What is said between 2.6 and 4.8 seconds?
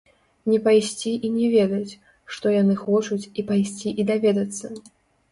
яны хочуць, і пайсці і даведацца.